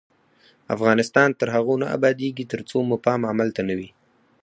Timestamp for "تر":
1.39-1.47